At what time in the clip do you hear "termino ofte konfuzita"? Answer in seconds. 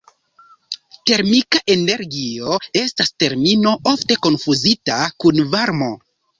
3.25-5.01